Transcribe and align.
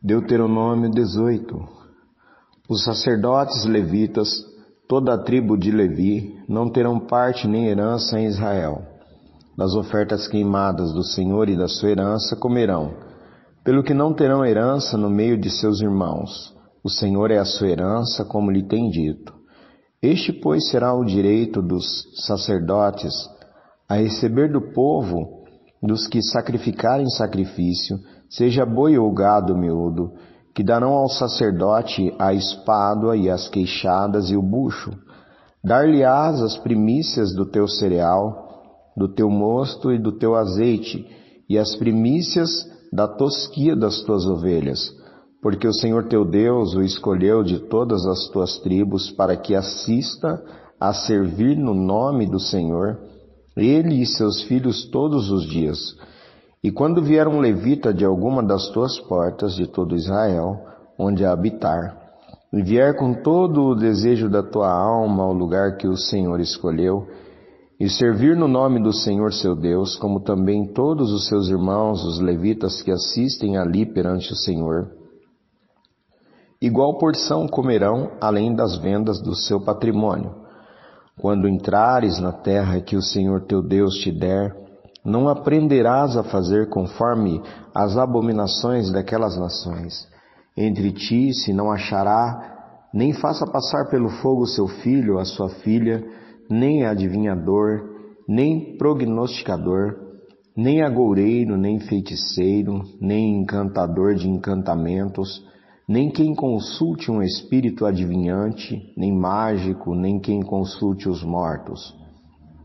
Deuteronômio 0.00 0.88
18 0.88 1.60
Os 2.68 2.84
sacerdotes 2.84 3.64
levitas, 3.64 4.28
toda 4.88 5.12
a 5.12 5.18
tribo 5.18 5.58
de 5.58 5.72
Levi, 5.72 6.40
não 6.48 6.70
terão 6.70 7.00
parte 7.00 7.48
nem 7.48 7.66
herança 7.66 8.16
em 8.16 8.26
Israel. 8.26 8.80
Das 9.56 9.74
ofertas 9.74 10.28
queimadas 10.28 10.92
do 10.92 11.02
Senhor 11.02 11.48
e 11.48 11.56
da 11.56 11.66
sua 11.66 11.90
herança 11.90 12.36
comerão, 12.36 12.94
pelo 13.64 13.82
que 13.82 13.92
não 13.92 14.14
terão 14.14 14.46
herança 14.46 14.96
no 14.96 15.10
meio 15.10 15.36
de 15.36 15.50
seus 15.50 15.80
irmãos. 15.80 16.56
O 16.84 16.88
Senhor 16.88 17.32
é 17.32 17.38
a 17.38 17.44
sua 17.44 17.66
herança, 17.66 18.24
como 18.24 18.52
lhe 18.52 18.62
tem 18.62 18.90
dito. 18.90 19.34
Este, 20.00 20.32
pois, 20.32 20.70
será 20.70 20.94
o 20.94 21.04
direito 21.04 21.60
dos 21.60 22.04
sacerdotes 22.24 23.12
a 23.88 23.96
receber 23.96 24.52
do 24.52 24.60
povo, 24.72 25.37
dos 25.82 26.06
que 26.06 26.20
sacrificarem 26.22 27.08
sacrifício, 27.08 27.98
seja 28.28 28.66
boi 28.66 28.98
ou 28.98 29.12
gado 29.12 29.56
miúdo, 29.56 30.12
que 30.54 30.64
darão 30.64 30.92
ao 30.92 31.08
sacerdote 31.08 32.12
a 32.18 32.34
espádua 32.34 33.16
e 33.16 33.30
as 33.30 33.48
queixadas 33.48 34.30
e 34.30 34.36
o 34.36 34.42
bucho. 34.42 34.90
Dar-lhe-ás 35.62 36.42
as 36.42 36.56
primícias 36.56 37.32
do 37.34 37.46
teu 37.46 37.68
cereal, 37.68 38.92
do 38.96 39.08
teu 39.08 39.30
mosto 39.30 39.92
e 39.92 39.98
do 39.98 40.12
teu 40.12 40.34
azeite, 40.34 41.06
e 41.48 41.56
as 41.56 41.76
primícias 41.76 42.50
da 42.92 43.06
tosquia 43.06 43.76
das 43.76 44.02
tuas 44.02 44.26
ovelhas, 44.26 44.92
porque 45.40 45.66
o 45.66 45.72
Senhor 45.72 46.08
teu 46.08 46.24
Deus 46.24 46.74
o 46.74 46.82
escolheu 46.82 47.42
de 47.42 47.60
todas 47.68 48.04
as 48.06 48.28
tuas 48.28 48.58
tribos 48.58 49.10
para 49.10 49.36
que 49.36 49.54
assista 49.54 50.42
a 50.80 50.92
servir 50.92 51.56
no 51.56 51.74
nome 51.74 52.26
do 52.26 52.40
Senhor, 52.40 52.98
ele 53.58 54.00
e 54.00 54.06
seus 54.06 54.42
filhos 54.42 54.84
todos 54.86 55.30
os 55.30 55.46
dias 55.46 55.96
e 56.62 56.70
quando 56.70 57.02
vier 57.02 57.28
um 57.28 57.40
levita 57.40 57.94
de 57.94 58.04
alguma 58.04 58.42
das 58.42 58.68
tuas 58.70 58.98
portas 58.98 59.54
de 59.54 59.66
todo 59.66 59.94
Israel, 59.94 60.58
onde 60.98 61.24
habitar, 61.24 61.96
e 62.52 62.62
vier 62.62 62.96
com 62.96 63.14
todo 63.14 63.62
o 63.62 63.74
desejo 63.74 64.28
da 64.28 64.42
tua 64.42 64.70
alma 64.70 65.22
ao 65.22 65.32
lugar 65.32 65.76
que 65.76 65.86
o 65.86 65.96
Senhor 65.96 66.40
escolheu, 66.40 67.06
e 67.78 67.88
servir 67.88 68.36
no 68.36 68.48
nome 68.48 68.82
do 68.82 68.92
Senhor 68.92 69.32
seu 69.32 69.54
Deus, 69.54 69.94
como 69.96 70.20
também 70.20 70.66
todos 70.72 71.12
os 71.12 71.28
seus 71.28 71.48
irmãos, 71.48 72.04
os 72.04 72.18
levitas 72.18 72.82
que 72.82 72.90
assistem 72.90 73.56
ali 73.56 73.86
perante 73.86 74.32
o 74.32 74.36
Senhor, 74.36 74.90
igual 76.60 76.98
porção 76.98 77.46
comerão 77.46 78.10
além 78.20 78.52
das 78.52 78.76
vendas 78.76 79.22
do 79.22 79.32
seu 79.36 79.60
patrimônio. 79.60 80.47
Quando 81.18 81.48
entrares 81.48 82.20
na 82.20 82.32
terra 82.32 82.80
que 82.80 82.96
o 82.96 83.02
Senhor 83.02 83.42
teu 83.42 83.60
Deus 83.60 83.94
te 83.96 84.12
der, 84.12 84.54
não 85.04 85.28
aprenderás 85.28 86.16
a 86.16 86.22
fazer 86.22 86.68
conforme 86.68 87.42
as 87.74 87.96
abominações 87.96 88.92
daquelas 88.92 89.36
nações. 89.36 90.06
Entre 90.56 90.92
ti 90.92 91.32
se 91.32 91.52
não 91.52 91.72
achará, 91.72 92.88
nem 92.94 93.12
faça 93.12 93.46
passar 93.46 93.88
pelo 93.90 94.08
fogo 94.08 94.46
seu 94.46 94.68
filho, 94.68 95.18
a 95.18 95.24
sua 95.24 95.48
filha, 95.48 96.04
nem 96.48 96.84
adivinhador, 96.84 97.82
nem 98.28 98.76
prognosticador, 98.76 99.96
nem 100.56 100.82
agoureiro, 100.82 101.56
nem 101.56 101.80
feiticeiro, 101.80 102.82
nem 103.00 103.40
encantador 103.40 104.14
de 104.14 104.28
encantamentos, 104.28 105.42
nem 105.88 106.10
quem 106.10 106.34
consulte 106.34 107.10
um 107.10 107.22
espírito 107.22 107.86
adivinhante, 107.86 108.92
nem 108.96 109.12
mágico, 109.12 109.94
nem 109.94 110.20
quem 110.20 110.42
consulte 110.42 111.08
os 111.08 111.24
mortos. 111.24 111.96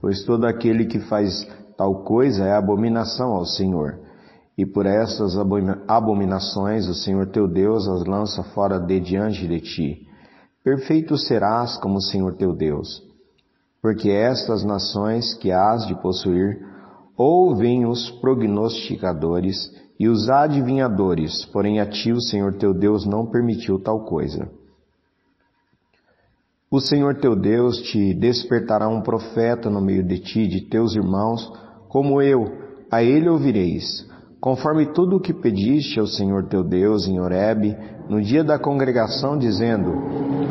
Pois 0.00 0.24
todo 0.24 0.44
aquele 0.44 0.86
que 0.86 0.98
faz 0.98 1.46
Tal 1.82 2.04
coisa 2.04 2.44
é 2.44 2.52
abominação 2.54 3.32
ao 3.32 3.44
Senhor. 3.44 3.98
E 4.56 4.66
por 4.66 4.86
estas 4.86 5.36
abominações 5.88 6.86
o 6.86 6.94
Senhor 6.94 7.26
teu 7.28 7.48
Deus 7.48 7.88
as 7.88 8.04
lança 8.04 8.42
fora 8.42 8.78
de 8.78 9.00
diante 9.00 9.48
de 9.48 9.60
ti. 9.60 10.06
Perfeito 10.62 11.16
serás 11.16 11.76
como 11.78 11.96
o 11.96 12.00
Senhor 12.00 12.34
teu 12.34 12.54
Deus. 12.54 13.02
Porque 13.80 14.10
estas 14.10 14.62
nações 14.62 15.34
que 15.34 15.50
hás 15.50 15.86
de 15.86 15.94
possuir 16.00 16.64
ouvem 17.22 17.86
os 17.86 18.10
prognosticadores 18.10 19.72
e 19.98 20.08
os 20.08 20.28
adivinhadores, 20.28 21.44
porém 21.46 21.78
a 21.78 21.86
ti 21.86 22.10
o 22.10 22.20
Senhor 22.20 22.54
teu 22.54 22.74
Deus 22.74 23.06
não 23.06 23.26
permitiu 23.26 23.78
tal 23.78 24.04
coisa. 24.04 24.50
O 26.68 26.80
Senhor 26.80 27.16
teu 27.16 27.36
Deus 27.36 27.78
te 27.82 28.12
despertará 28.14 28.88
um 28.88 29.02
profeta 29.02 29.70
no 29.70 29.80
meio 29.80 30.02
de 30.02 30.18
ti, 30.18 30.48
de 30.48 30.62
teus 30.62 30.96
irmãos, 30.96 31.52
como 31.88 32.20
eu, 32.20 32.50
a 32.90 33.02
ele 33.02 33.28
ouvireis, 33.28 34.08
conforme 34.40 34.86
tudo 34.86 35.16
o 35.16 35.20
que 35.20 35.32
pediste 35.32 36.00
ao 36.00 36.06
Senhor 36.06 36.48
teu 36.48 36.64
Deus 36.64 37.06
em 37.06 37.20
Horebe, 37.20 37.76
no 38.08 38.20
dia 38.20 38.42
da 38.42 38.58
congregação, 38.58 39.38
dizendo: 39.38 39.92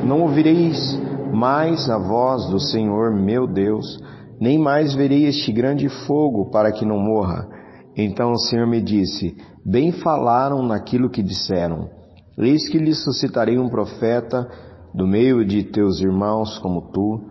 Não 0.06 0.22
ouvireis 0.22 0.98
mais 1.34 1.90
a 1.90 1.98
voz 1.98 2.46
do 2.50 2.60
Senhor 2.60 3.12
meu 3.12 3.48
Deus, 3.48 4.00
nem 4.42 4.58
mais 4.58 4.96
verei 4.96 5.26
este 5.26 5.52
grande 5.52 5.88
fogo 5.88 6.50
para 6.50 6.72
que 6.72 6.84
não 6.84 6.98
morra. 6.98 7.48
Então 7.96 8.32
o 8.32 8.40
Senhor 8.40 8.66
me 8.66 8.82
disse: 8.82 9.38
Bem 9.64 9.92
falaram 9.92 10.64
naquilo 10.64 11.12
que 11.12 11.22
disseram. 11.22 11.88
Eis 12.36 12.68
que 12.68 12.80
lhes 12.80 13.04
suscitarei 13.04 13.60
um 13.60 13.70
profeta 13.70 14.50
do 14.96 15.06
meio 15.06 15.46
de 15.46 15.64
teus 15.64 16.02
irmãos 16.02 16.58
como 16.58 16.92
tu, 16.92 17.22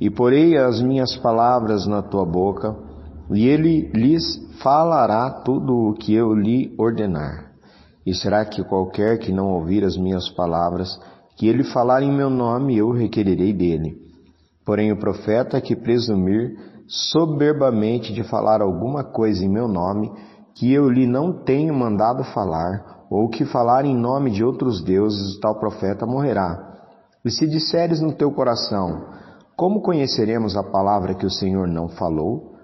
e 0.00 0.08
porei 0.08 0.56
as 0.56 0.80
minhas 0.80 1.14
palavras 1.16 1.86
na 1.86 2.00
tua 2.00 2.24
boca, 2.24 2.74
e 3.30 3.46
ele 3.46 3.90
lhes 3.94 4.24
falará 4.62 5.30
tudo 5.30 5.90
o 5.90 5.92
que 5.92 6.14
eu 6.14 6.34
lhe 6.34 6.74
ordenar. 6.78 7.52
E 8.06 8.14
será 8.14 8.44
que 8.44 8.64
qualquer 8.64 9.18
que 9.18 9.32
não 9.32 9.52
ouvir 9.52 9.84
as 9.84 9.98
minhas 9.98 10.30
palavras, 10.30 10.98
que 11.36 11.46
ele 11.46 11.64
falar 11.64 12.02
em 12.02 12.12
meu 12.12 12.30
nome, 12.30 12.76
eu 12.76 12.90
requererei 12.90 13.52
dele. 13.52 14.04
Porém, 14.64 14.92
o 14.92 14.98
profeta 14.98 15.60
que 15.60 15.76
presumir 15.76 16.56
soberbamente 16.86 18.12
de 18.12 18.22
falar 18.24 18.60
alguma 18.60 19.04
coisa 19.04 19.44
em 19.44 19.48
meu 19.48 19.68
nome, 19.68 20.10
que 20.54 20.72
eu 20.72 20.88
lhe 20.88 21.06
não 21.06 21.44
tenho 21.44 21.74
mandado 21.74 22.24
falar, 22.24 23.06
ou 23.10 23.28
que 23.28 23.44
falar 23.44 23.84
em 23.84 23.94
nome 23.94 24.30
de 24.30 24.44
outros 24.44 24.82
deuses, 24.82 25.36
o 25.36 25.40
tal 25.40 25.58
profeta 25.58 26.06
morrerá. 26.06 26.72
E 27.24 27.30
se 27.30 27.46
disseres 27.46 28.00
no 28.00 28.12
teu 28.12 28.30
coração, 28.32 29.04
como 29.56 29.82
conheceremos 29.82 30.56
a 30.56 30.62
palavra 30.62 31.14
que 31.14 31.26
o 31.26 31.30
Senhor 31.30 31.66
não 31.68 31.88
falou? 31.88 32.54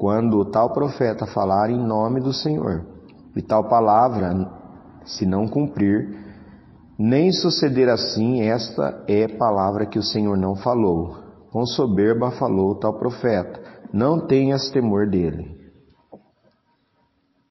quando 0.00 0.38
o 0.38 0.46
tal 0.46 0.72
profeta 0.72 1.26
falar 1.26 1.68
em 1.68 1.76
nome 1.76 2.22
do 2.22 2.32
Senhor, 2.32 2.86
e 3.36 3.42
tal 3.42 3.68
palavra 3.68 4.32
se 5.04 5.26
não 5.26 5.46
cumprir, 5.46 6.16
nem 6.98 7.30
suceder 7.30 7.86
assim, 7.90 8.40
esta 8.40 9.04
é 9.06 9.28
palavra 9.28 9.84
que 9.84 9.98
o 9.98 10.02
Senhor 10.02 10.38
não 10.38 10.56
falou. 10.56 11.18
Com 11.52 11.66
soberba 11.66 12.30
falou 12.30 12.76
tal 12.76 12.98
profeta, 12.98 13.60
não 13.92 14.26
tenhas 14.26 14.70
temor 14.70 15.08
dele. 15.08 15.59